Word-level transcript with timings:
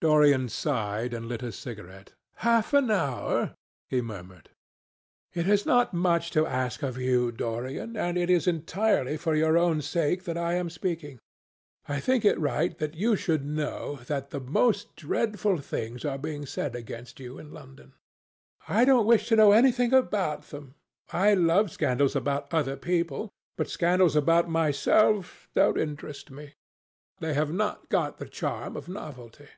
Dorian 0.00 0.50
sighed 0.50 1.14
and 1.14 1.24
lit 1.28 1.42
a 1.42 1.50
cigarette. 1.50 2.12
"Half 2.34 2.74
an 2.74 2.90
hour!" 2.90 3.54
he 3.88 4.02
murmured. 4.02 4.50
"It 5.32 5.48
is 5.48 5.64
not 5.64 5.94
much 5.94 6.30
to 6.32 6.44
ask 6.46 6.82
of 6.82 6.98
you, 6.98 7.32
Dorian, 7.32 7.96
and 7.96 8.18
it 8.18 8.28
is 8.28 8.46
entirely 8.46 9.16
for 9.16 9.34
your 9.34 9.56
own 9.56 9.80
sake 9.80 10.24
that 10.24 10.36
I 10.36 10.56
am 10.56 10.68
speaking. 10.68 11.20
I 11.88 12.00
think 12.00 12.22
it 12.22 12.38
right 12.38 12.76
that 12.76 12.92
you 12.92 13.16
should 13.16 13.46
know 13.46 13.96
that 14.06 14.28
the 14.28 14.40
most 14.40 14.94
dreadful 14.94 15.56
things 15.56 16.04
are 16.04 16.18
being 16.18 16.44
said 16.44 16.76
against 16.76 17.18
you 17.18 17.38
in 17.38 17.50
London." 17.50 17.94
"I 18.68 18.84
don't 18.84 19.06
wish 19.06 19.26
to 19.28 19.36
know 19.36 19.52
anything 19.52 19.94
about 19.94 20.42
them. 20.50 20.74
I 21.14 21.32
love 21.32 21.70
scandals 21.70 22.14
about 22.14 22.52
other 22.52 22.76
people, 22.76 23.30
but 23.56 23.70
scandals 23.70 24.16
about 24.16 24.50
myself 24.50 25.48
don't 25.54 25.78
interest 25.78 26.30
me. 26.30 26.52
They 27.20 27.32
have 27.32 27.50
not 27.54 27.88
got 27.88 28.18
the 28.18 28.28
charm 28.28 28.76
of 28.76 28.86
novelty." 28.86 29.48